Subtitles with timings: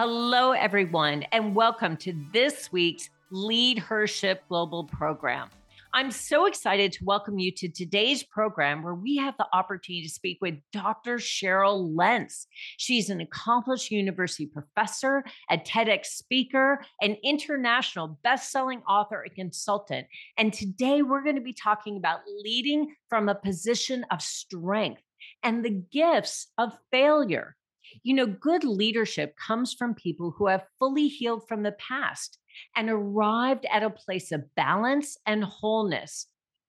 [0.00, 5.48] Hello, everyone, and welcome to this week's Lead Leadership Global program.
[5.92, 10.08] I'm so excited to welcome you to today's program where we have the opportunity to
[10.08, 11.16] speak with Dr.
[11.16, 12.46] Cheryl Lentz.
[12.76, 20.06] She's an accomplished university professor, a TEDx speaker, an international best-selling author and consultant.
[20.38, 25.02] And today we're going to be talking about leading from a position of strength
[25.42, 27.56] and the gifts of failure.
[28.02, 32.38] You know, good leadership comes from people who have fully healed from the past
[32.76, 36.26] and arrived at a place of balance and wholeness.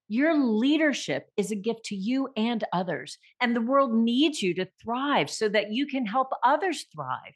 [0.08, 4.68] Your leadership is a gift to you and others, and the world needs you to
[4.82, 7.36] thrive so that you can help others thrive.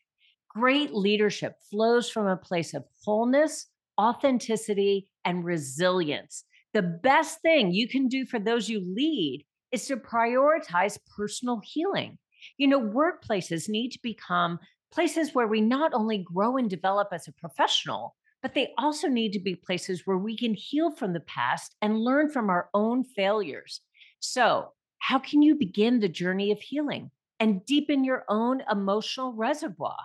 [0.49, 3.67] Great leadership flows from a place of wholeness,
[3.99, 6.45] authenticity, and resilience.
[6.73, 12.17] The best thing you can do for those you lead is to prioritize personal healing.
[12.57, 14.59] You know, workplaces need to become
[14.91, 19.31] places where we not only grow and develop as a professional, but they also need
[19.33, 23.03] to be places where we can heal from the past and learn from our own
[23.03, 23.81] failures.
[24.19, 29.97] So, how can you begin the journey of healing and deepen your own emotional reservoir?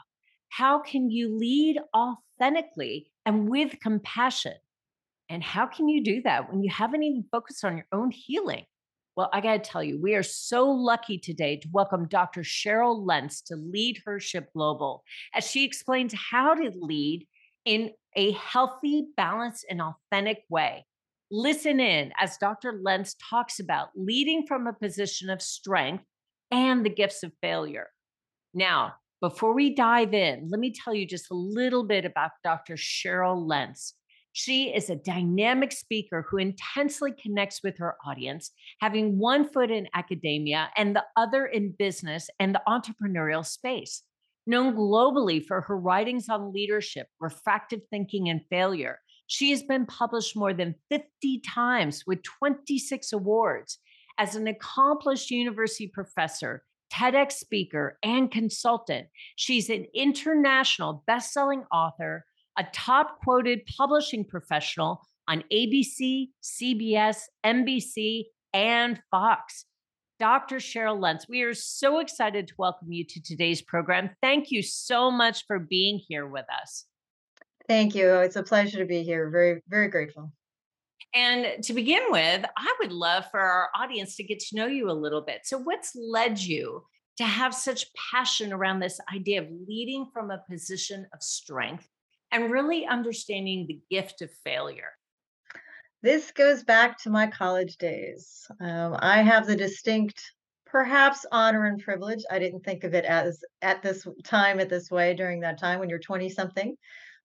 [0.49, 4.55] How can you lead authentically and with compassion?
[5.29, 8.65] And how can you do that when you haven't even focused on your own healing?
[9.19, 12.43] Well, I got to tell you, we are so lucky today to welcome Dr.
[12.43, 15.03] Cheryl Lentz to Leadership Global
[15.35, 17.27] as she explains how to lead
[17.65, 20.87] in a healthy, balanced, and authentic way.
[21.33, 22.79] Listen in as Dr.
[22.81, 26.05] Lentz talks about leading from a position of strength
[26.53, 27.89] and the gifts of failure.
[28.55, 32.75] Now, before we dive in, let me tell you just a little bit about Dr.
[32.75, 33.95] Cheryl Lentz.
[34.41, 39.89] She is a dynamic speaker who intensely connects with her audience, having one foot in
[39.95, 44.05] academia and the other in business and the entrepreneurial space.
[44.47, 50.37] Known globally for her writings on leadership, refractive thinking, and failure, she has been published
[50.37, 53.81] more than 50 times with 26 awards.
[54.19, 56.63] As an accomplished university professor,
[56.93, 62.25] TEDx speaker, and consultant, she's an international best-selling author,
[62.59, 69.65] a top quoted publishing professional on ABC, CBS, NBC, and Fox.
[70.19, 70.57] Dr.
[70.57, 74.11] Cheryl Lentz, we are so excited to welcome you to today's program.
[74.21, 76.87] Thank you so much for being here with us.
[77.69, 78.15] Thank you.
[78.17, 79.31] It's a pleasure to be here.
[79.31, 80.33] Very, very grateful.
[81.15, 84.91] And to begin with, I would love for our audience to get to know you
[84.91, 85.43] a little bit.
[85.45, 86.83] So, what's led you
[87.19, 91.89] to have such passion around this idea of leading from a position of strength
[92.31, 94.93] and really understanding the gift of failure?
[96.03, 98.47] This goes back to my college days.
[98.61, 100.33] Um, I have the distinct,
[100.65, 102.23] perhaps honor and privilege.
[102.31, 105.81] I didn't think of it as at this time, at this way during that time
[105.81, 106.77] when you're 20 something.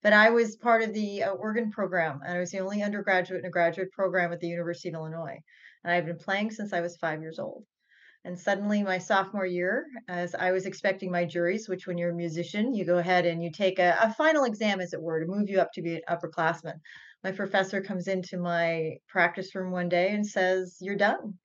[0.01, 3.39] But I was part of the uh, organ program, and I was the only undergraduate
[3.41, 5.39] in a graduate program at the University of Illinois.
[5.83, 7.65] And I've been playing since I was five years old.
[8.25, 12.15] And suddenly, my sophomore year, as I was expecting my juries, which when you're a
[12.15, 15.25] musician, you go ahead and you take a, a final exam, as it were, to
[15.27, 16.79] move you up to be an upperclassman.
[17.23, 21.37] My professor comes into my practice room one day and says, You're done.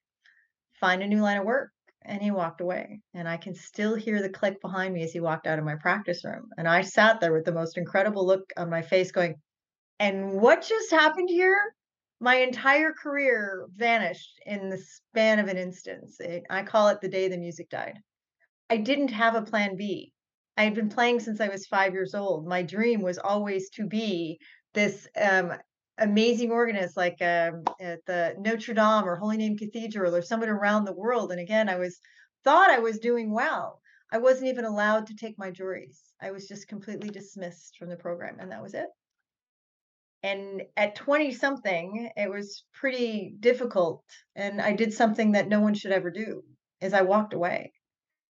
[0.80, 1.70] Find a new line of work.
[2.02, 3.00] And he walked away.
[3.12, 5.74] And I can still hear the click behind me as he walked out of my
[5.74, 6.48] practice room.
[6.56, 9.34] And I sat there with the most incredible look on my face, going,
[9.98, 11.74] And what just happened here?
[12.20, 16.18] My entire career vanished in the span of an instance.
[16.20, 17.98] It, I call it the day the music died.
[18.70, 20.12] I didn't have a plan B.
[20.56, 22.46] I had been playing since I was five years old.
[22.46, 24.38] My dream was always to be
[24.74, 25.52] this um,
[25.98, 30.84] amazing organist like um, at the Notre Dame or Holy Name Cathedral or someone around
[30.84, 31.30] the world.
[31.30, 32.00] And again, I was
[32.42, 33.80] thought I was doing well.
[34.10, 36.02] I wasn't even allowed to take my juries.
[36.20, 38.86] I was just completely dismissed from the program, and that was it
[40.22, 44.02] and at 20 something it was pretty difficult
[44.36, 46.42] and i did something that no one should ever do
[46.80, 47.72] is i walked away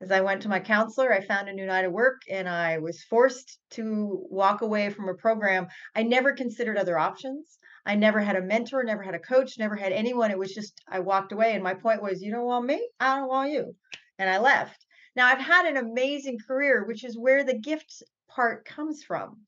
[0.01, 2.77] as i went to my counselor i found a new night of work and i
[2.77, 8.19] was forced to walk away from a program i never considered other options I never
[8.19, 10.31] had a mentor, never had a coach, never had anyone.
[10.31, 13.15] It was just I walked away and my point was, you don't want me, I
[13.15, 13.75] don't want you.
[14.17, 14.85] And I left.
[15.15, 19.41] Now I've had an amazing career, which is where the gift part comes from.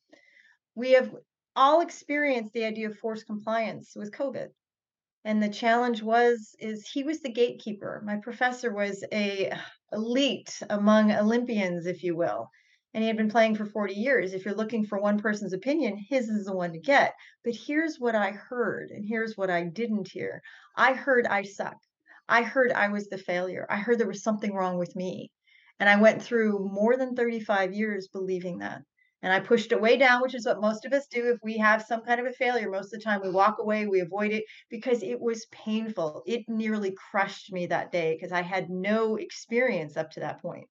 [0.75, 1.11] We have
[1.57, 4.49] all experienced the idea of forced compliance with COVID.
[5.25, 8.01] And the challenge was is he was the gatekeeper.
[8.05, 9.51] My professor was a
[9.91, 12.47] elite among Olympians, if you will.
[12.93, 14.33] And he had been playing for 40 years.
[14.33, 17.15] If you're looking for one person's opinion, his is the one to get.
[17.43, 20.41] But here's what I heard, and here's what I didn't hear.
[20.75, 21.77] I heard I suck.
[22.29, 23.65] I heard I was the failure.
[23.69, 25.31] I heard there was something wrong with me.
[25.79, 28.83] And I went through more than 35 years believing that.
[29.23, 31.57] And I pushed it way down, which is what most of us do if we
[31.57, 32.69] have some kind of a failure.
[32.69, 36.23] Most of the time, we walk away, we avoid it because it was painful.
[36.27, 40.67] It nearly crushed me that day because I had no experience up to that point.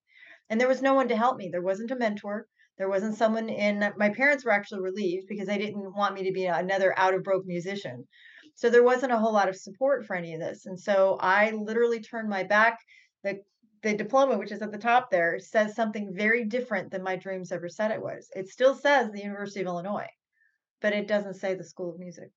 [0.48, 1.48] And there was no one to help me.
[1.50, 2.46] There wasn't a mentor.
[2.78, 6.24] There wasn't someone in uh, my parents were actually relieved because they didn't want me
[6.24, 8.06] to be another out of broke musician.
[8.54, 10.66] So there wasn't a whole lot of support for any of this.
[10.66, 12.78] And so I literally turned my back.
[13.24, 13.40] The
[13.86, 17.52] the diploma, which is at the top there, says something very different than my dreams
[17.52, 18.28] ever said it was.
[18.34, 20.08] It still says the University of Illinois,
[20.82, 22.30] but it doesn't say the School of Music.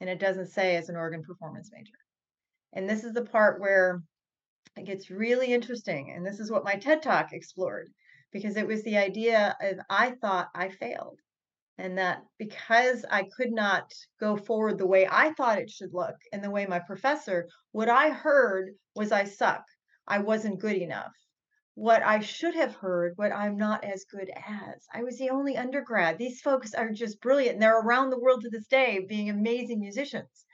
[0.00, 1.96] And it doesn't say as an organ performance major.
[2.74, 4.02] And this is the part where
[4.76, 6.12] it gets really interesting.
[6.14, 7.88] And this is what my TED Talk explored
[8.30, 11.18] because it was the idea of I thought I failed.
[11.78, 13.90] And that because I could not
[14.20, 17.88] go forward the way I thought it should look and the way my professor, what
[17.88, 19.64] I heard was I suck.
[20.06, 21.12] I wasn't good enough.
[21.74, 24.86] What I should have heard, what I'm not as good as.
[24.92, 26.18] I was the only undergrad.
[26.18, 27.54] These folks are just brilliant.
[27.54, 30.44] And they're around the world to this day being amazing musicians.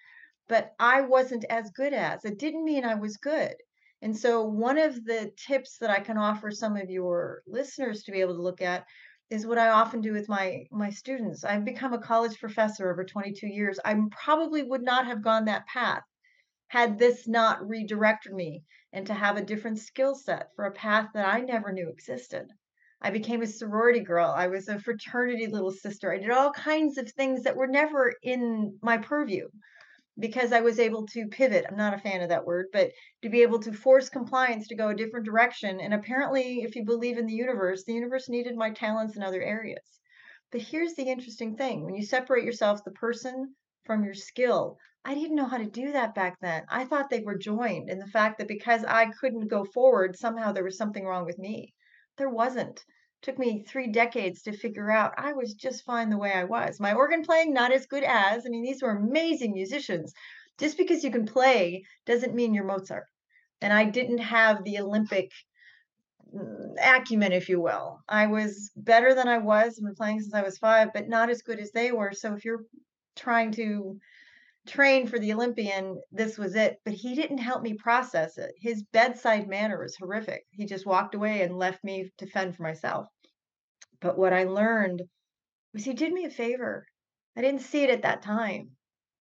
[0.49, 2.25] But I wasn't as good as.
[2.25, 3.55] It didn't mean I was good.
[4.01, 8.13] And so, one of the tips that I can offer some of your listeners to
[8.13, 8.87] be able to look at
[9.31, 11.45] is what I often do with my my students.
[11.45, 13.81] I've become a college professor over 22 years.
[13.85, 16.05] I probably would not have gone that path
[16.69, 18.63] had this not redirected me
[18.93, 22.47] and to have a different skill set for a path that I never knew existed.
[23.01, 24.33] I became a sorority girl.
[24.37, 26.13] I was a fraternity little sister.
[26.13, 29.49] I did all kinds of things that were never in my purview
[30.19, 31.65] because I was able to pivot.
[31.69, 32.91] I'm not a fan of that word, but
[33.23, 35.81] to be able to force compliance to go a different direction.
[35.81, 39.43] And apparently, if you believe in the universe, the universe needed my talents in other
[39.43, 40.01] areas.
[40.51, 43.55] But here's the interesting thing when you separate yourself, the person,
[43.89, 46.65] from your skill, I didn't know how to do that back then.
[46.69, 50.53] I thought they were joined in the fact that because I couldn't go forward, somehow
[50.53, 51.73] there was something wrong with me.
[52.19, 52.85] There wasn't.
[53.23, 56.79] Took me three decades to figure out I was just fine the way I was.
[56.79, 58.45] My organ playing, not as good as.
[58.45, 60.13] I mean, these were amazing musicians.
[60.59, 63.07] Just because you can play doesn't mean you're Mozart.
[63.63, 65.33] And I didn't have the Olympic
[66.35, 68.01] mm, acumen, if you will.
[68.07, 69.79] I was better than I was.
[69.79, 72.13] I've been playing since I was five, but not as good as they were.
[72.13, 72.67] So if you're
[73.19, 73.99] trying to
[74.67, 76.79] train for the Olympian, this was it.
[76.85, 78.53] But he didn't help me process it.
[78.59, 80.45] His bedside manner was horrific.
[80.51, 83.07] He just walked away and left me to fend for myself.
[84.01, 85.03] But what I learned
[85.73, 86.87] was he did me a favor.
[87.37, 88.71] I didn't see it at that time.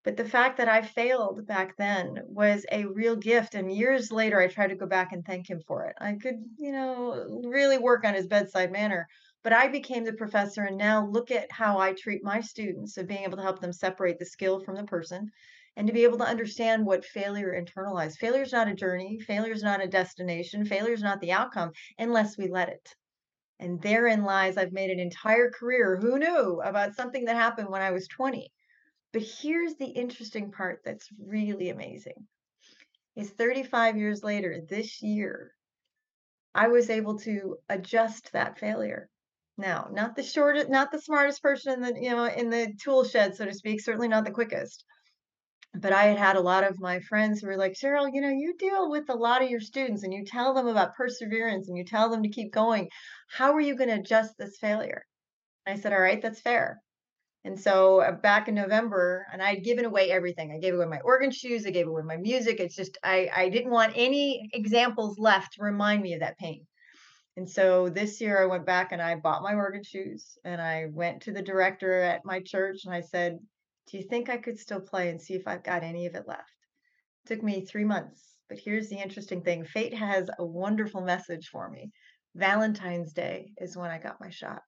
[0.04, 3.56] But the fact that I failed back then was a real gift.
[3.56, 5.96] And years later, I tried to go back and thank him for it.
[6.00, 9.08] I could, you know, really work on his bedside manner.
[9.48, 13.08] But I became the professor, and now look at how I treat my students of
[13.08, 15.32] being able to help them separate the skill from the person
[15.78, 18.18] and to be able to understand what failure internalized.
[18.18, 21.72] Failure is not a journey, failure is not a destination, failure is not the outcome
[21.98, 22.94] unless we let it.
[23.58, 25.96] And therein lies, I've made an entire career.
[25.96, 28.52] Who knew about something that happened when I was 20?
[29.14, 32.28] But here's the interesting part that's really amazing.
[33.16, 35.54] Is 35 years later, this year,
[36.54, 39.10] I was able to adjust that failure.
[39.58, 43.04] Now, not the shortest, not the smartest person in the, you know, in the tool
[43.04, 44.86] shed, so to speak, certainly not the quickest.
[45.74, 48.30] But I had had a lot of my friends who were like, Cheryl, you know,
[48.30, 51.78] you deal with a lot of your students and you tell them about perseverance and
[51.78, 52.90] you tell them to keep going.
[53.30, 55.04] How are you going to adjust this failure?
[55.66, 56.82] I said, all right, that's fair.
[57.44, 60.52] And so uh, back in November, and I had given away everything.
[60.52, 61.66] I gave away my organ shoes.
[61.66, 62.60] I gave away my music.
[62.60, 66.68] It's just I I didn't want any examples left to remind me of that pain.
[67.38, 70.88] And so this year I went back and I bought my organ shoes and I
[70.88, 73.38] went to the director at my church and I said,
[73.86, 76.28] Do you think I could still play and see if I've got any of it
[76.28, 76.52] left?
[77.24, 78.24] It took me three months.
[78.50, 81.92] But here's the interesting thing fate has a wonderful message for me.
[82.34, 84.64] Valentine's Day is when I got my shot.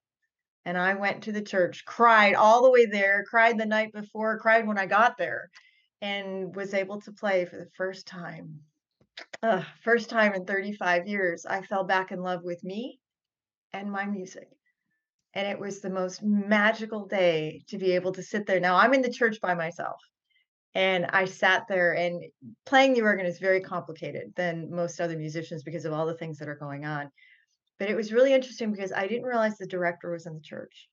[0.63, 4.38] And I went to the church, cried all the way there, cried the night before,
[4.38, 5.49] cried when I got there,
[6.01, 8.59] and was able to play for the first time
[9.43, 12.99] uh, first time in 35 years, I fell back in love with me
[13.73, 14.47] and my music.
[15.33, 18.59] And it was the most magical day to be able to sit there.
[18.59, 19.99] Now I'm in the church by myself.
[20.75, 22.23] And I sat there and
[22.65, 26.38] playing the organ is very complicated than most other musicians because of all the things
[26.38, 27.09] that are going on.
[27.79, 30.88] But it was really interesting because I didn't realize the director was in the church.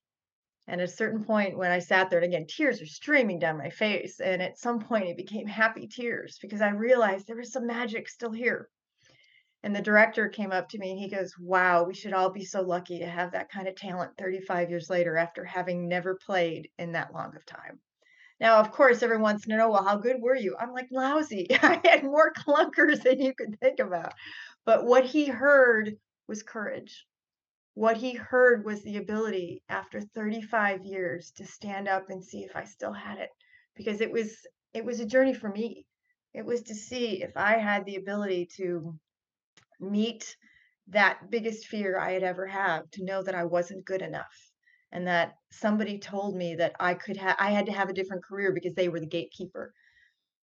[0.68, 3.58] And at a certain point when I sat there, and again, tears are streaming down
[3.58, 4.20] my face.
[4.20, 8.08] And at some point it became happy tears because I realized there was some magic
[8.08, 8.68] still here.
[9.62, 12.44] And the director came up to me and he goes, Wow, we should all be
[12.44, 16.68] so lucky to have that kind of talent 35 years later after having never played
[16.78, 17.80] in that long of time.
[18.38, 20.56] Now, of course, everyone wants to know, well, how good were you?
[20.60, 21.46] I'm like, lousy.
[21.62, 24.12] I had more clunkers than you could think about.
[24.64, 25.96] But what he heard
[26.28, 27.06] was courage.
[27.76, 32.56] What he heard was the ability after 35 years to stand up and see if
[32.56, 33.28] I still had it
[33.74, 34.34] because it was
[34.72, 35.84] it was a journey for me.
[36.32, 38.98] It was to see if I had the ability to
[39.78, 40.38] meet
[40.86, 44.50] that biggest fear I had ever had to know that I wasn't good enough
[44.90, 48.24] and that somebody told me that I could have I had to have a different
[48.24, 49.74] career because they were the gatekeeper.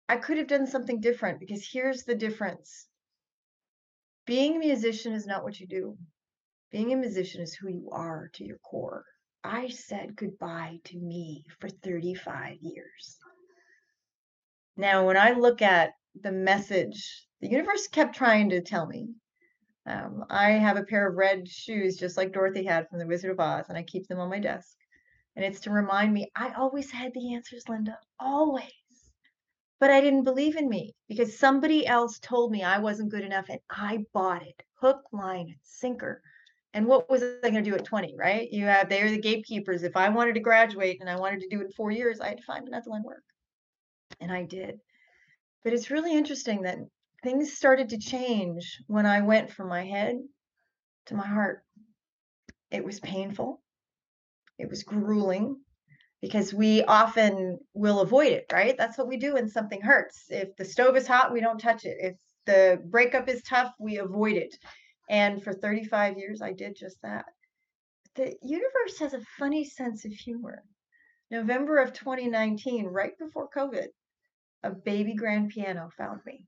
[0.07, 2.89] I could have done something different because here's the difference.
[4.27, 5.97] Being a musician is not what you do.
[6.73, 9.05] Being a musician is who you are to your core.
[9.43, 13.19] I said goodbye to me for 35 years.
[14.75, 19.09] Now, when I look at the message, the universe kept trying to tell me
[19.85, 23.29] um, I have a pair of red shoes just like Dorothy had from The Wizard
[23.29, 24.75] of Oz, and I keep them on my desk.
[25.35, 28.65] And it's to remind me I always had the answers, Linda, always.
[29.79, 33.49] But I didn't believe in me because somebody else told me I wasn't good enough
[33.49, 36.23] and I bought it hook, line, and sinker.
[36.73, 38.51] And what was I going to do at 20, right?
[38.51, 39.83] You have, they are the gatekeepers.
[39.83, 42.29] If I wanted to graduate and I wanted to do it in four years, I
[42.29, 43.23] had to find another line work.
[44.19, 44.79] And I did.
[45.63, 46.79] But it's really interesting that
[47.23, 50.17] things started to change when I went from my head
[51.07, 51.63] to my heart.
[52.71, 53.61] It was painful.
[54.57, 55.57] It was grueling
[56.21, 58.75] because we often will avoid it, right?
[58.77, 60.25] That's what we do when something hurts.
[60.29, 61.97] If the stove is hot, we don't touch it.
[61.99, 62.15] If
[62.45, 64.55] the breakup is tough, we avoid it.
[65.09, 67.25] And for 35 years, I did just that.
[68.15, 70.63] The universe has a funny sense of humor.
[71.31, 73.87] November of 2019, right before COVID,
[74.63, 76.45] a baby grand piano found me.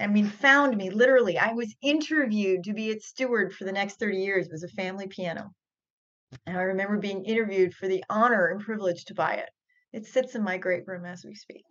[0.00, 1.38] I mean, found me literally.
[1.38, 4.46] I was interviewed to be its steward for the next 30 years.
[4.46, 5.52] It was a family piano.
[6.46, 9.50] And I remember being interviewed for the honor and privilege to buy it.
[9.92, 11.64] It sits in my great room as we speak.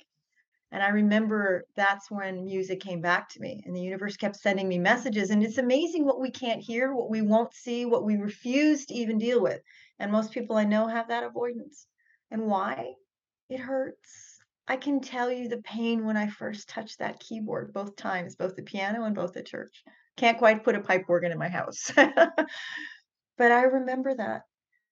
[0.72, 4.70] And I remember that's when music came back to me and the universe kept sending
[4.70, 5.30] me messages.
[5.30, 8.94] And it's amazing what we can't hear, what we won't see, what we refuse to
[8.94, 9.62] even deal with.
[10.00, 11.88] And most people I know have that avoidance.
[12.32, 12.94] And why?
[13.50, 14.32] It hurts
[14.72, 18.56] I can tell you the pain when I first touched that keyboard both times, both
[18.56, 19.84] the piano and both the church.
[20.16, 21.92] Can't quite put a pipe organ in my house.
[21.96, 24.44] but I remember that.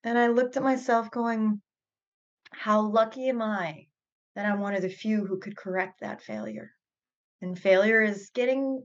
[0.03, 1.61] And I looked at myself going,
[2.51, 3.87] how lucky am I
[4.39, 6.71] that I'm one of the few who could correct that failure?
[7.41, 8.81] And failure is getting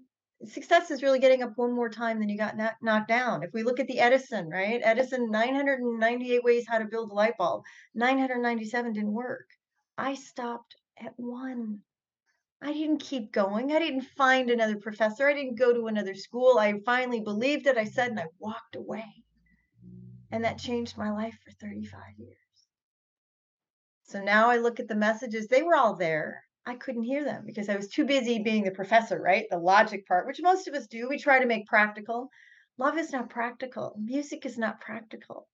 [0.46, 3.44] success is really getting up one more time than you got knocked down.
[3.44, 4.80] If we look at the Edison, right?
[4.82, 7.62] Edison 998 ways how to build a light bulb.
[7.94, 9.46] 997 didn't work.
[9.96, 11.78] I stopped at one.
[12.60, 13.72] I didn't keep going.
[13.72, 15.28] I didn't find another professor.
[15.28, 16.58] I didn't go to another school.
[16.58, 17.78] I finally believed it.
[17.78, 19.06] I said, and I walked away.
[20.32, 22.43] And that changed my life for 35 years.
[24.04, 26.44] So now I look at the messages, they were all there.
[26.64, 29.46] I couldn't hear them because I was too busy being the professor, right?
[29.50, 31.08] The logic part, which most of us do.
[31.08, 32.30] We try to make practical.
[32.78, 33.94] Love is not practical.
[33.98, 35.48] Music is not practical.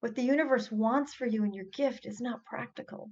[0.00, 3.10] What the universe wants for you and your gift is not practical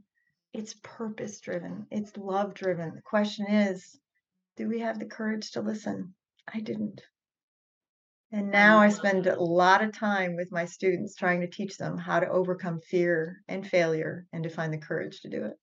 [0.55, 2.95] it's purpose driven, it's love driven.
[2.95, 3.99] The question is,
[4.57, 6.15] do we have the courage to listen?
[6.47, 7.03] I didn't.
[8.35, 11.97] And now I spend a lot of time with my students trying to teach them
[11.97, 15.57] how to overcome fear and failure and to find the courage to do it.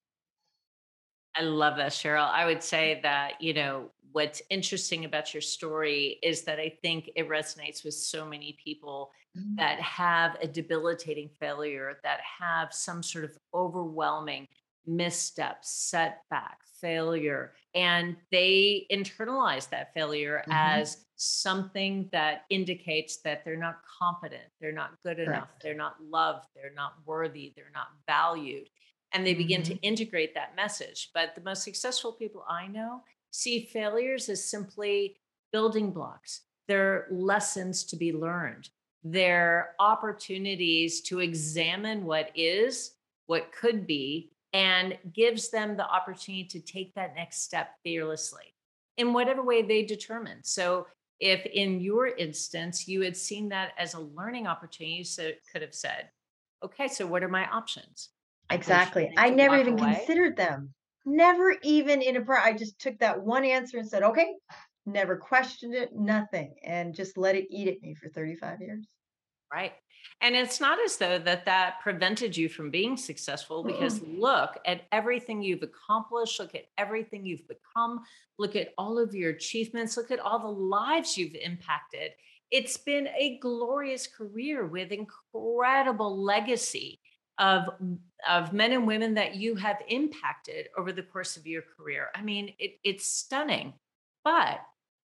[1.36, 2.30] I love that, Cheryl.
[2.30, 7.10] I would say that, you know, what's interesting about your story is that I think
[7.14, 9.56] it resonates with so many people mm-hmm.
[9.56, 14.48] that have a debilitating failure, that have some sort of overwhelming
[14.86, 20.52] misstep, setback, failure, and they internalize that failure mm-hmm.
[20.52, 25.30] as something that indicates that they're not competent, they're not good Correct.
[25.30, 28.68] enough, they're not loved, they're not worthy, they're not valued.
[29.14, 29.74] And they begin mm-hmm.
[29.74, 31.10] to integrate that message.
[31.14, 35.18] But the most successful people I know see failures as simply
[35.52, 36.42] building blocks.
[36.68, 38.70] They're lessons to be learned.
[39.04, 42.96] They're opportunities to examine what is,
[43.28, 48.54] what could be, and gives them the opportunity to take that next step fearlessly
[48.98, 50.44] in whatever way they determine.
[50.44, 50.88] So,
[51.20, 55.76] if in your instance you had seen that as a learning opportunity, so could have
[55.76, 56.10] said,
[56.64, 58.10] okay, so what are my options?
[58.50, 59.14] Exactly.
[59.18, 59.96] I never even away.
[59.96, 60.74] considered them.
[61.06, 62.42] Never even in a prayer.
[62.42, 64.34] I just took that one answer and said, okay,
[64.86, 68.88] never questioned it, nothing, and just let it eat at me for 35 years.
[69.52, 69.74] Right.
[70.22, 74.84] And it's not as though that that prevented you from being successful because look at
[74.92, 78.02] everything you've accomplished, look at everything you've become,
[78.38, 82.12] look at all of your achievements, look at all the lives you've impacted.
[82.52, 87.00] It's been a glorious career with incredible legacy
[87.40, 87.70] of
[88.30, 92.10] of men and women that you have impacted over the course of your career.
[92.14, 93.74] I mean, it, it's stunning.
[94.24, 94.62] But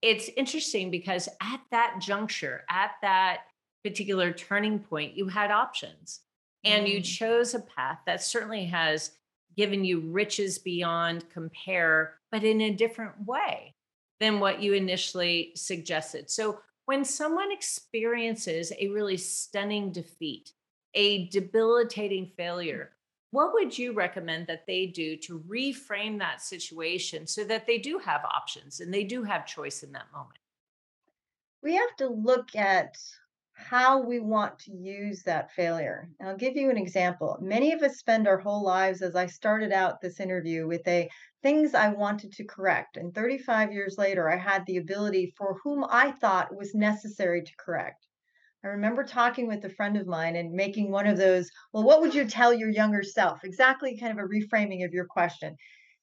[0.03, 3.41] it's interesting because at that juncture, at that
[3.85, 6.21] particular turning point, you had options
[6.65, 7.05] and you Mm.
[7.05, 9.13] chose a path that certainly has
[9.57, 13.75] given you riches beyond compare, but in a different way
[14.21, 16.31] than what you initially suggested.
[16.31, 20.53] So, when someone experiences a really stunning defeat,
[20.95, 22.97] a debilitating failure,
[23.31, 27.99] what would you recommend that they do to reframe that situation so that they do
[27.99, 30.39] have options and they do have choice in that moment?
[31.63, 32.97] We have to look at
[33.59, 36.09] how we want to use that failure.
[36.21, 37.37] And I'll give you an example.
[37.41, 41.11] Many of us spend our whole lives, as I started out this interview, with a
[41.43, 42.97] things I wanted to correct.
[42.97, 47.53] And 35 years later, I had the ability for whom I thought was necessary to
[47.59, 48.07] correct.
[48.65, 52.01] I remember talking with a friend of mine and making one of those, well, what
[52.01, 53.43] would you tell your younger self?
[53.43, 55.57] Exactly kind of a reframing of your question.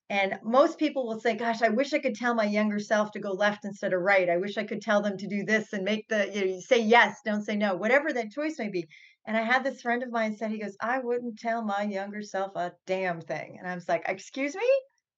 [0.07, 3.19] And most people will say, "Gosh, I wish I could tell my younger self to
[3.19, 4.29] go left instead of right.
[4.29, 6.79] I wish I could tell them to do this and make the, you know, say
[6.79, 8.87] yes, don't say no, whatever that choice may be."
[9.25, 12.21] And I had this friend of mine said, he goes, "I wouldn't tell my younger
[12.21, 14.69] self a damn thing." And I was like, "Excuse me?"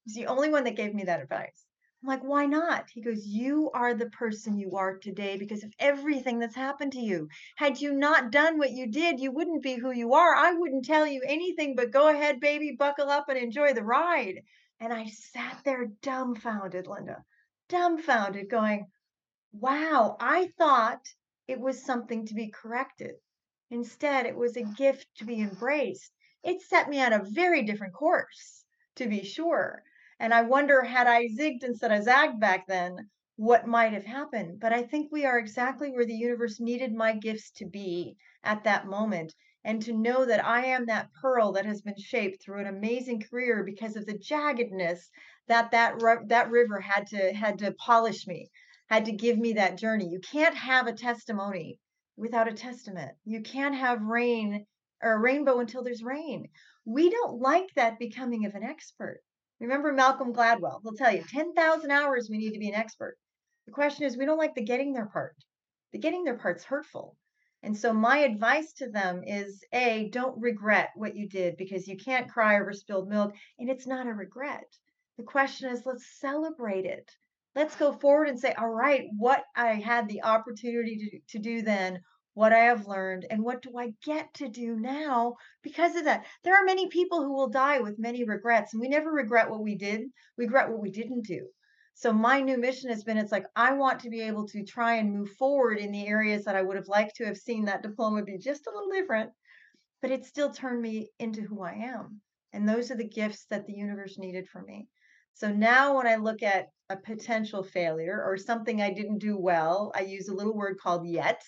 [0.05, 1.65] He's the only one that gave me that advice.
[2.01, 5.73] I'm like, "Why not?" He goes, "You are the person you are today because of
[5.79, 7.27] everything that's happened to you.
[7.57, 10.33] Had you not done what you did, you wouldn't be who you are.
[10.33, 14.43] I wouldn't tell you anything but go ahead, baby, buckle up and enjoy the ride."
[14.79, 17.25] And I sat there dumbfounded, Linda,
[17.67, 18.91] dumbfounded, going,
[19.51, 21.03] wow, I thought
[21.47, 23.15] it was something to be corrected.
[23.69, 26.13] Instead, it was a gift to be embraced.
[26.43, 29.83] It set me on a very different course, to be sure.
[30.19, 34.59] And I wonder, had I zigged instead of zagged back then, what might have happened.
[34.59, 38.63] But I think we are exactly where the universe needed my gifts to be at
[38.63, 39.33] that moment.
[39.63, 43.21] And to know that I am that pearl that has been shaped through an amazing
[43.21, 45.09] career because of the jaggedness
[45.47, 45.95] that that,
[46.27, 48.49] that river had to had to polish me,
[48.89, 50.07] had to give me that journey.
[50.07, 51.79] You can't have a testimony
[52.15, 53.11] without a testament.
[53.25, 54.65] You can't have rain
[55.01, 56.49] or a rainbow until there's rain.
[56.85, 59.21] We don't like that becoming of an expert.
[59.59, 63.17] Remember Malcolm Gladwell, he'll tell you 10,000 hours we need to be an expert.
[63.65, 65.35] The question is, we don't like the getting there part.
[65.91, 67.17] The getting there part's hurtful.
[67.63, 71.97] And so my advice to them is A, don't regret what you did because you
[71.97, 74.77] can't cry over spilled milk and it's not a regret.
[75.17, 77.11] The question is, let's celebrate it.
[77.55, 81.63] Let's go forward and say, all right, what I had the opportunity to, to do
[81.63, 82.03] then,
[82.35, 86.27] what I have learned, and what do I get to do now because of that?
[86.43, 89.63] There are many people who will die with many regrets, and we never regret what
[89.63, 90.01] we did.
[90.37, 91.47] We regret what we didn't do.
[91.99, 94.97] So my new mission has been it's like I want to be able to try
[94.97, 97.81] and move forward in the areas that I would have liked to have seen that
[97.81, 99.31] diploma be just a little different,
[100.03, 102.21] but it still turned me into who I am.
[102.53, 104.87] And those are the gifts that the universe needed for me.
[105.33, 109.91] So now when I look at a potential failure or something I didn't do well,
[109.95, 111.41] I use a little word called yet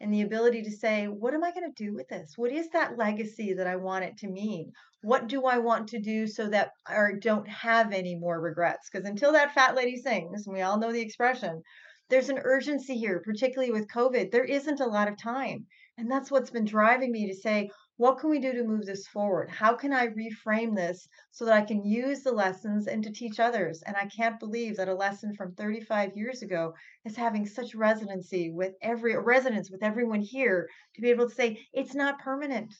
[0.00, 2.34] and the ability to say, what am I going to do with this?
[2.36, 4.72] What is that legacy that I want it to mean?
[5.02, 8.88] What do I want to do so that I don't have any more regrets?
[8.90, 11.62] Because until that fat lady sings, and we all know the expression,
[12.10, 14.30] there's an urgency here, particularly with COVID.
[14.30, 15.66] There isn't a lot of time.
[15.98, 19.08] And that's what's been driving me to say, what can we do to move this
[19.08, 19.50] forward?
[19.50, 23.40] How can I reframe this so that I can use the lessons and to teach
[23.40, 23.82] others?
[23.82, 28.50] And I can't believe that a lesson from 35 years ago is having such resonancy
[28.50, 32.72] with every resonance with everyone here to be able to say it's not permanent.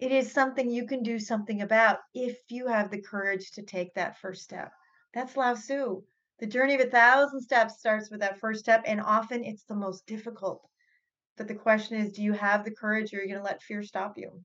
[0.00, 3.94] It is something you can do something about if you have the courage to take
[3.94, 4.70] that first step.
[5.14, 6.02] That's Lao Tzu.
[6.40, 9.74] The journey of a thousand steps starts with that first step, and often it's the
[9.74, 10.68] most difficult.
[11.38, 13.62] But the question is, do you have the courage or are you going to let
[13.62, 14.44] fear stop you?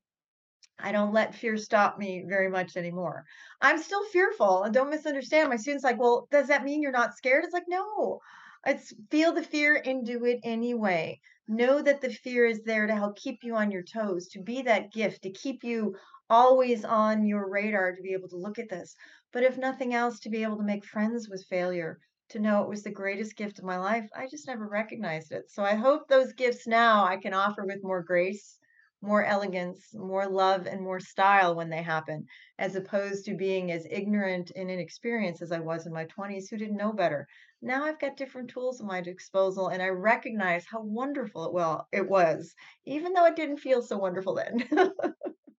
[0.78, 3.24] I don't let fear stop me very much anymore.
[3.60, 5.48] I'm still fearful, and don't misunderstand.
[5.48, 8.20] My students like, "Well, does that mean you're not scared?" It's like, "No.
[8.66, 11.20] It's feel the fear and do it anyway.
[11.48, 14.62] Know that the fear is there to help keep you on your toes, to be
[14.62, 15.96] that gift, to keep you
[16.30, 18.94] always on your radar to be able to look at this.
[19.32, 21.98] But if nothing else, to be able to make friends with failure,
[22.30, 24.08] to know it was the greatest gift of my life.
[24.16, 25.50] I just never recognized it.
[25.50, 28.58] So I hope those gifts now I can offer with more grace,
[29.04, 32.26] more elegance, more love, and more style when they happen,
[32.58, 36.56] as opposed to being as ignorant and inexperienced as I was in my 20s who
[36.56, 37.26] didn't know better.
[37.62, 41.88] Now I've got different tools at my disposal and I recognize how wonderful it well
[41.92, 42.54] it was,
[42.86, 44.68] even though it didn't feel so wonderful then.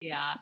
[0.02, 0.36] Yeah.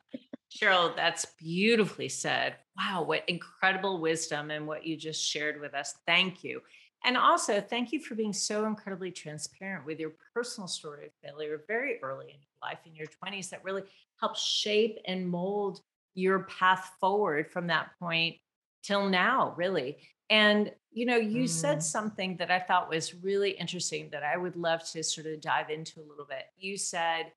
[0.51, 2.55] Cheryl, that's beautifully said.
[2.77, 5.95] Wow, what incredible wisdom and what you just shared with us.
[6.05, 6.61] Thank you.
[7.05, 11.63] And also, thank you for being so incredibly transparent with your personal story of failure
[11.67, 13.83] very early in your life, in your 20s, that really
[14.19, 15.81] helped shape and mold
[16.15, 18.37] your path forward from that point
[18.83, 19.97] till now, really.
[20.29, 21.83] And, you know, you said Mm.
[21.83, 25.69] something that I thought was really interesting that I would love to sort of dive
[25.69, 26.45] into a little bit.
[26.57, 27.33] You said,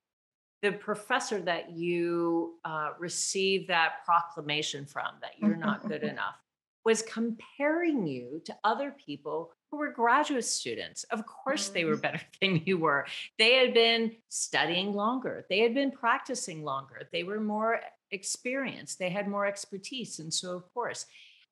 [0.62, 6.36] the professor that you uh, received that proclamation from that you're not good enough
[6.84, 11.04] was comparing you to other people who were graduate students.
[11.04, 12.02] Of course, they were Mm.
[12.02, 13.06] better than you were.
[13.38, 19.10] They had been studying longer, they had been practicing longer, they were more experienced, they
[19.10, 20.18] had more expertise.
[20.20, 21.06] And so, of course,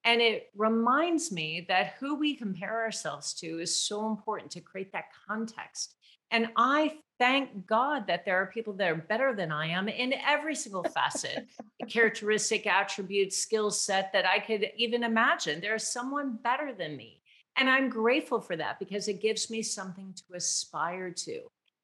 [0.05, 4.93] and it reminds me that who we compare ourselves to is so important to create
[4.93, 5.95] that context.
[6.31, 10.13] And I thank God that there are people that are better than I am in
[10.13, 11.47] every single facet,
[11.89, 15.61] characteristic, attribute, skill set that I could even imagine.
[15.61, 17.23] There's someone better than me.
[17.57, 21.43] And I'm grateful for that because it gives me something to aspire to.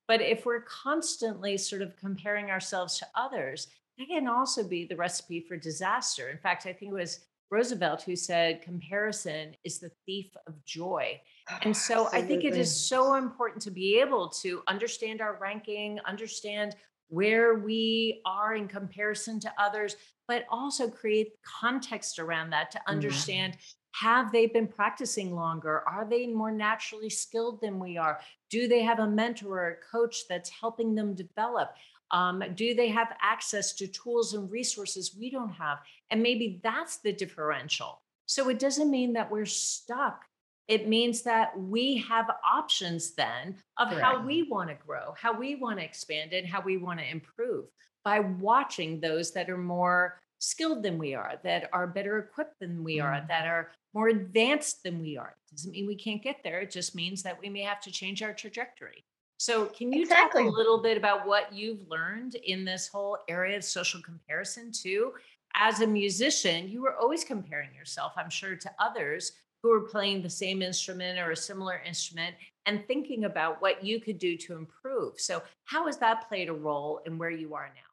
[0.09, 4.96] But if we're constantly sort of comparing ourselves to others, that can also be the
[4.96, 6.30] recipe for disaster.
[6.30, 11.20] In fact, I think it was Roosevelt who said comparison is the thief of joy.
[11.62, 15.98] And so I think it is so important to be able to understand our ranking,
[16.06, 16.76] understand
[17.09, 19.96] where we are in comparison to others,
[20.28, 22.83] but also create context around that to Mm.
[22.87, 23.56] understand
[23.92, 25.83] have they been practicing longer?
[25.88, 28.20] Are they more naturally skilled than we are?
[28.48, 31.70] Do they have a mentor or a coach that's helping them develop?
[32.12, 35.79] Um, do they have access to tools and resources we don't have?
[36.11, 38.03] And maybe that's the differential.
[38.26, 40.24] So it doesn't mean that we're stuck.
[40.68, 45.57] It means that we have options then of how we want to grow, how we
[45.57, 47.66] want to expand, and how we want to improve
[48.05, 52.85] by watching those that are more skilled than we are, that are better equipped than
[52.85, 53.29] we are, Mm.
[53.29, 55.37] that are more advanced than we are.
[55.46, 56.61] It doesn't mean we can't get there.
[56.61, 59.05] It just means that we may have to change our trajectory.
[59.38, 63.57] So, can you talk a little bit about what you've learned in this whole area
[63.57, 65.12] of social comparison too?
[65.55, 70.22] As a musician, you were always comparing yourself, I'm sure, to others who were playing
[70.22, 72.35] the same instrument or a similar instrument
[72.66, 75.18] and thinking about what you could do to improve.
[75.18, 77.89] So, how has that played a role in where you are now?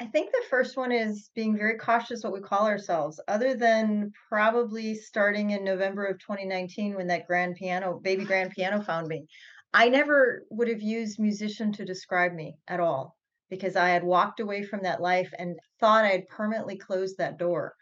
[0.00, 4.12] I think the first one is being very cautious what we call ourselves, other than
[4.28, 9.26] probably starting in November of 2019 when that grand piano, baby grand piano found me.
[9.74, 13.16] I never would have used musician to describe me at all
[13.50, 17.38] because I had walked away from that life and thought I had permanently closed that
[17.38, 17.74] door.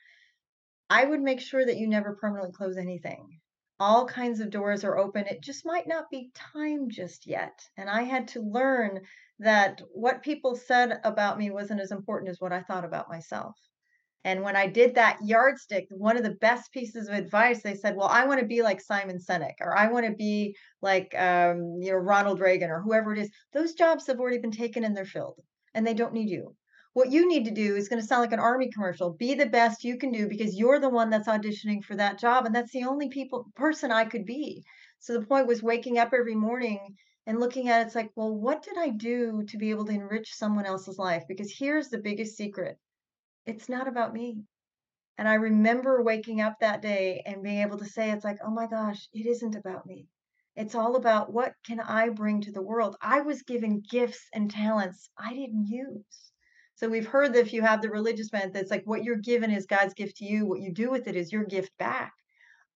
[0.89, 3.41] I would make sure that you never permanently close anything.
[3.79, 5.27] All kinds of doors are open.
[5.27, 7.69] It just might not be time just yet.
[7.77, 9.03] And I had to learn
[9.39, 13.57] that what people said about me wasn't as important as what I thought about myself.
[14.25, 17.95] And when I did that yardstick, one of the best pieces of advice, they said,
[17.95, 21.77] "Well, I want to be like Simon Sinek, or I want to be like, um,
[21.81, 24.97] you know, Ronald Reagan, or whoever it is." Those jobs have already been taken and
[24.97, 25.41] they're filled,
[25.75, 26.57] and they don't need you.
[26.95, 29.11] What you need to do is going to sound like an army commercial.
[29.13, 32.47] Be the best you can do because you're the one that's auditioning for that job,
[32.47, 34.65] and that's the only people person I could be.
[34.99, 36.97] So the point was waking up every morning
[37.27, 39.93] and looking at it, it's like, well, what did I do to be able to
[39.93, 41.25] enrich someone else's life?
[41.27, 42.79] Because here's the biggest secret
[43.47, 44.43] it's not about me.
[45.19, 48.51] And I remember waking up that day and being able to say, it's like, oh
[48.51, 50.07] my gosh, it isn't about me.
[50.57, 52.97] It's all about what can I bring to the world?
[53.01, 56.33] I was given gifts and talents I didn't use.
[56.77, 59.51] So we've heard that if you have the religious bent, that's like what you're given
[59.51, 60.47] is God's gift to you.
[60.47, 62.13] What you do with it is your gift back.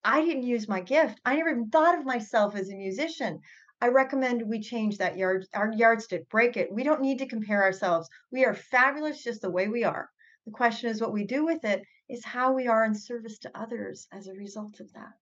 [0.03, 1.19] I didn't use my gift.
[1.23, 3.39] I never even thought of myself as a musician.
[3.81, 6.71] I recommend we change that yard our yardstick, break it.
[6.71, 8.07] We don't need to compare ourselves.
[8.31, 10.09] We are fabulous just the way we are.
[10.45, 13.59] The question is what we do with it is how we are in service to
[13.59, 15.13] others as a result of that.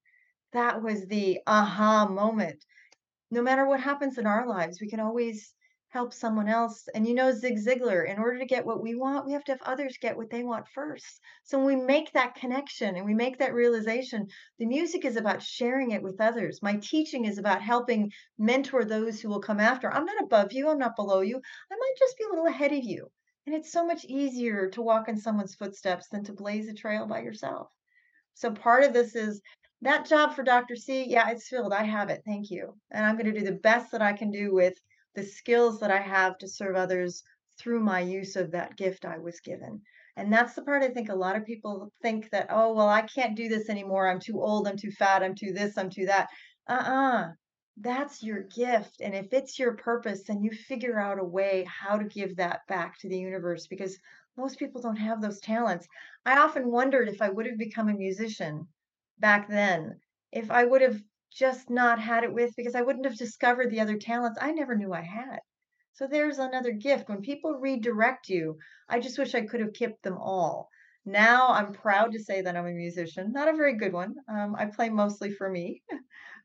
[0.52, 2.66] That was the aha moment.
[3.32, 5.54] No matter what happens in our lives, we can always
[5.90, 6.88] help someone else.
[6.94, 9.54] And you know, Zig Ziglar, in order to get what we want, we have to
[9.54, 11.20] have others get what they want first.
[11.44, 14.28] So when we make that connection and we make that realization,
[14.60, 16.62] the music is about sharing it with others.
[16.62, 19.92] My teaching is about helping mentor those who will come after.
[19.92, 21.42] I'm not above you, I'm not below you.
[21.72, 23.10] I might just be a little ahead of you.
[23.48, 27.08] And it's so much easier to walk in someone's footsteps than to blaze a trail
[27.08, 27.68] by yourself.
[28.36, 29.42] So part of this is
[29.82, 30.76] that job for Dr.
[30.76, 31.74] C, yeah, it's filled.
[31.74, 32.22] I have it.
[32.26, 32.76] Thank you.
[32.92, 34.76] And I'm going to do the best that I can do with
[35.16, 37.24] the skills that I have to serve others
[37.60, 39.82] through my use of that gift I was given.
[40.16, 43.02] And that's the part I think a lot of people think that, oh, well, I
[43.04, 44.08] can't do this anymore.
[44.08, 44.68] I'm too old.
[44.68, 45.24] I'm too fat.
[45.24, 45.78] I'm too this.
[45.78, 46.30] I'm too that.
[46.68, 47.28] Uh uh
[47.78, 49.02] That's your gift.
[49.02, 52.62] And if it's your purpose, then you figure out a way how to give that
[52.68, 53.98] back to the universe because
[54.38, 55.88] most people don't have those talents.
[56.26, 58.68] I often wondered if I would have become a musician
[59.18, 60.00] back then,
[60.32, 63.80] if I would have just not had it with because I wouldn't have discovered the
[63.82, 65.40] other talents I never knew I had.
[65.94, 67.10] So there's another gift.
[67.10, 70.70] When people redirect you, I just wish I could have kept them all.
[71.06, 74.16] Now I'm proud to say that I'm a musician, not a very good one.
[74.28, 75.84] Um, I play mostly for me.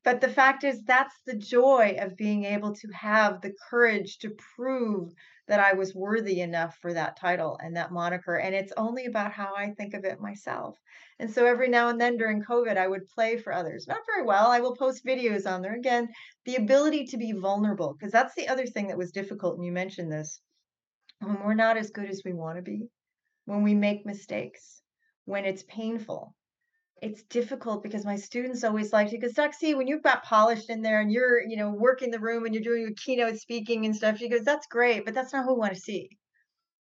[0.05, 4.37] But the fact is, that's the joy of being able to have the courage to
[4.55, 5.13] prove
[5.49, 8.37] that I was worthy enough for that title and that moniker.
[8.37, 10.79] And it's only about how I think of it myself.
[11.19, 13.87] And so every now and then during COVID, I would play for others.
[13.89, 14.49] Not very well.
[14.51, 15.75] I will post videos on there.
[15.75, 16.09] Again,
[16.45, 19.57] the ability to be vulnerable, because that's the other thing that was difficult.
[19.57, 20.41] And you mentioned this
[21.21, 22.89] when we're not as good as we want to be,
[23.47, 24.83] when we make mistakes,
[25.25, 26.35] when it's painful,
[27.05, 30.81] it's difficult because my students always like to because Doxy, when you've got polished in
[30.81, 33.95] there and you're, you know, working the room and you're doing your keynote speaking and
[33.95, 36.09] stuff, she goes, that's great, but that's not who we want to see.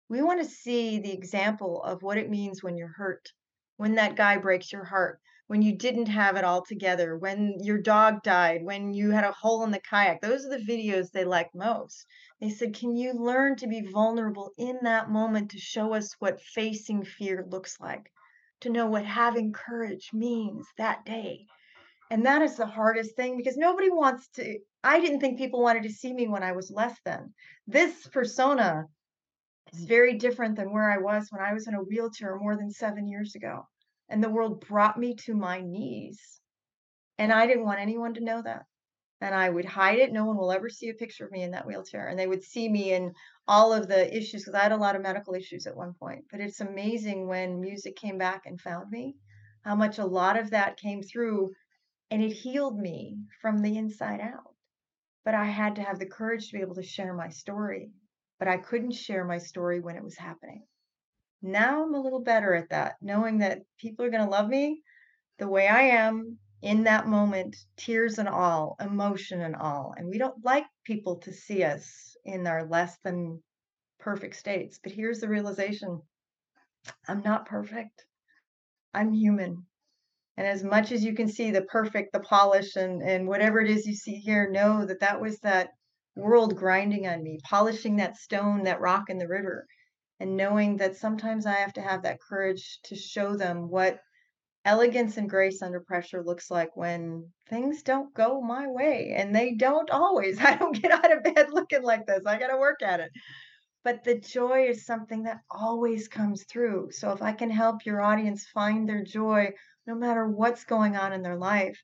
[0.08, 3.32] We want to see the example of what it means when you're hurt,
[3.78, 7.78] when that guy breaks your heart, when you didn't have it all together, when your
[7.78, 10.20] dog died, when you had a hole in the kayak.
[10.20, 12.06] Those are the videos they like most.
[12.40, 16.40] They said, Can you learn to be vulnerable in that moment to show us what
[16.40, 18.11] facing fear looks like?
[18.62, 21.46] To know what having courage means that day.
[22.10, 24.58] And that is the hardest thing because nobody wants to.
[24.84, 27.32] I didn't think people wanted to see me when I was less than.
[27.66, 28.86] This persona
[29.72, 32.70] is very different than where I was when I was in a wheelchair more than
[32.70, 33.66] seven years ago.
[34.08, 36.20] And the world brought me to my knees.
[37.18, 38.64] And I didn't want anyone to know that
[39.22, 40.12] and I would hide it.
[40.12, 42.08] No one will ever see a picture of me in that wheelchair.
[42.08, 43.12] And they would see me in
[43.46, 46.24] all of the issues because I had a lot of medical issues at one point.
[46.30, 49.14] But it's amazing when music came back and found me,
[49.62, 51.52] how much a lot of that came through
[52.10, 54.54] and it healed me from the inside out.
[55.24, 57.92] But I had to have the courage to be able to share my story.
[58.40, 60.64] But I couldn't share my story when it was happening.
[61.42, 64.82] Now I'm a little better at that, knowing that people are going to love me
[65.38, 69.94] the way I am in that moment, tears and all, emotion and all.
[69.96, 73.42] And we don't like people to see us in our less than
[73.98, 74.78] perfect states.
[74.82, 76.00] But here's the realization
[77.08, 78.04] I'm not perfect,
[78.94, 79.66] I'm human.
[80.36, 83.70] And as much as you can see the perfect, the polish, and, and whatever it
[83.70, 85.70] is you see here, know that that was that
[86.16, 89.66] world grinding on me, polishing that stone, that rock in the river,
[90.20, 94.00] and knowing that sometimes I have to have that courage to show them what
[94.64, 99.54] elegance and grace under pressure looks like when things don't go my way and they
[99.54, 100.38] don't always.
[100.40, 102.26] I don't get out of bed looking like this.
[102.26, 103.10] I got to work at it.
[103.84, 106.90] But the joy is something that always comes through.
[106.92, 109.50] So if i can help your audience find their joy
[109.86, 111.82] no matter what's going on in their life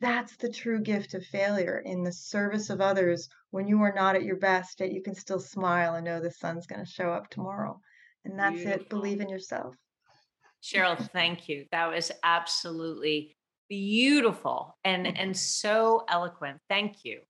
[0.00, 4.16] that's the true gift of failure in the service of others when you are not
[4.16, 7.10] at your best that you can still smile and know the sun's going to show
[7.10, 7.80] up tomorrow.
[8.24, 8.82] And that's Beautiful.
[8.82, 8.88] it.
[8.90, 9.76] Believe in yourself
[10.64, 11.66] Cheryl, thank you.
[11.72, 13.36] That was absolutely
[13.68, 16.58] beautiful and and so eloquent.
[16.70, 17.20] Thank you.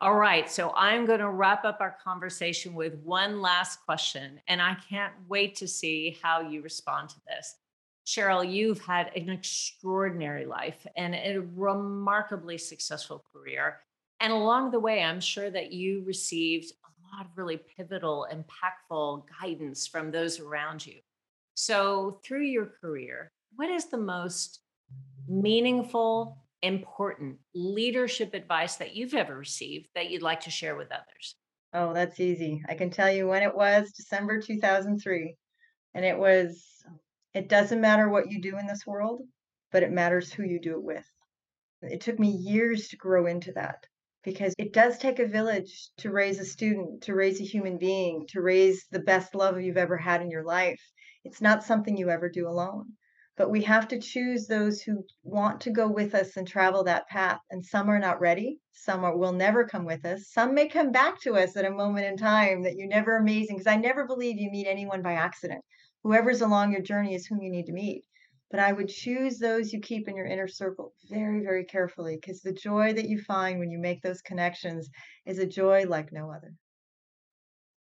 [0.00, 4.62] All right, so I'm going to wrap up our conversation with one last question and
[4.62, 7.56] I can't wait to see how you respond to this.
[8.06, 13.80] Cheryl, you've had an extraordinary life and a remarkably successful career.
[14.20, 19.24] And along the way, I'm sure that you received a lot of really pivotal, impactful
[19.40, 21.00] guidance from those around you.
[21.54, 24.60] So, through your career, what is the most
[25.28, 31.36] meaningful, important leadership advice that you've ever received that you'd like to share with others?
[31.72, 32.62] Oh, that's easy.
[32.68, 35.36] I can tell you when it was December 2003.
[35.94, 36.64] And it was,
[37.34, 39.22] it doesn't matter what you do in this world,
[39.72, 41.04] but it matters who you do it with.
[41.82, 43.86] It took me years to grow into that
[44.22, 48.26] because it does take a village to raise a student, to raise a human being,
[48.28, 50.80] to raise the best love you've ever had in your life.
[51.24, 52.92] It's not something you ever do alone.
[53.36, 57.08] But we have to choose those who want to go with us and travel that
[57.08, 57.40] path.
[57.50, 58.58] And some are not ready.
[58.72, 60.28] Some are, will never come with us.
[60.30, 63.56] Some may come back to us at a moment in time that you never amazing.
[63.56, 65.64] Because I never believe you meet anyone by accident.
[66.02, 68.04] Whoever's along your journey is whom you need to meet.
[68.50, 72.40] But I would choose those you keep in your inner circle very, very carefully because
[72.40, 74.90] the joy that you find when you make those connections
[75.24, 76.52] is a joy like no other.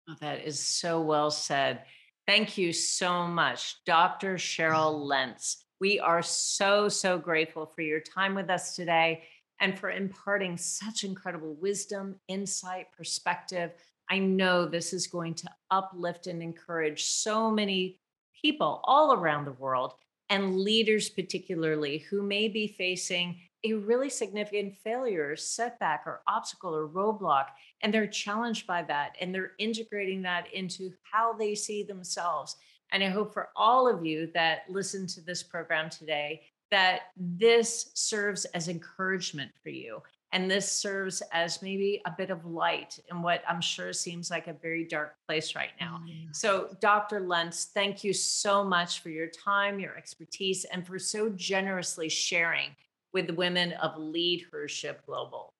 [0.09, 1.83] Oh, that is so well said.
[2.25, 4.35] Thank you so much, Dr.
[4.35, 4.39] Mm.
[4.39, 5.65] Cheryl Lentz.
[5.81, 9.23] We are so, so grateful for your time with us today
[9.59, 13.71] and for imparting such incredible wisdom, insight, perspective
[14.09, 17.99] I know this is going to uplift and encourage so many
[18.41, 19.93] people all around the world
[20.29, 26.87] and leaders, particularly who may be facing a really significant failure, setback, or obstacle or
[26.87, 27.47] roadblock.
[27.81, 32.57] And they're challenged by that and they're integrating that into how they see themselves.
[32.91, 37.91] And I hope for all of you that listen to this program today that this
[37.93, 40.01] serves as encouragement for you
[40.35, 44.47] and this serves as maybe a bit of light in what I'm sure seems like
[44.47, 46.01] a very dark place right now.
[46.05, 46.35] Mm.
[46.35, 47.21] So, Dr.
[47.21, 52.75] Lentz, thank you so much for your time, your expertise, and for so generously sharing
[53.13, 55.53] with the women of Lead Hership Global.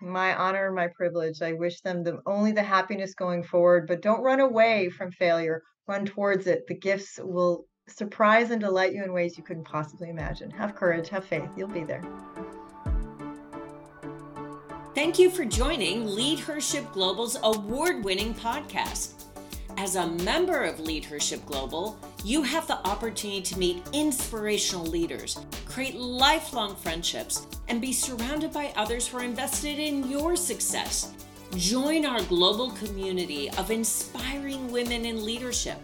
[0.00, 1.40] My honor, my privilege.
[1.40, 5.62] I wish them the only the happiness going forward, but don't run away from failure.
[5.86, 6.66] Run towards it.
[6.66, 10.50] The gifts will surprise and delight you in ways you couldn't possibly imagine.
[10.50, 11.50] Have courage, have faith.
[11.56, 12.02] You'll be there.
[14.96, 19.24] Thank you for joining Lead Hership Global's award winning podcast.
[19.76, 25.38] As a member of Lead Hership Global, you have the opportunity to meet inspirational leaders,
[25.66, 31.12] create lifelong friendships, and be surrounded by others who are invested in your success.
[31.56, 35.76] Join our global community of inspiring women in leadership,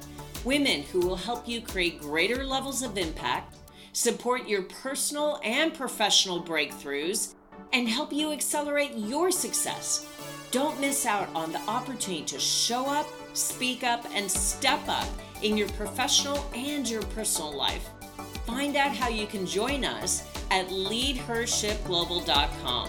[0.42, 3.56] women who will help you create greater levels of impact,
[3.92, 7.34] support your personal and professional breakthroughs
[7.72, 10.06] and help you accelerate your success.
[10.50, 15.08] Don't miss out on the opportunity to show up, speak up, and step up
[15.42, 17.88] in your professional and your personal life.
[18.46, 22.88] Find out how you can join us at leadhershipglobal.com.